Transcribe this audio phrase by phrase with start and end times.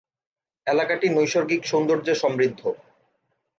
[0.67, 2.61] এলাকাটি নৈসর্গিক সৌন্দর্যে সমৃদ্ধ।